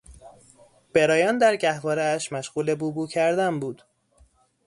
[0.93, 3.83] برایان در گهوارهاش مشغول بوبو کردن بود.